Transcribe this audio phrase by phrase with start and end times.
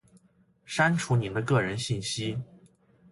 [0.65, 2.35] 删除您的个人信息；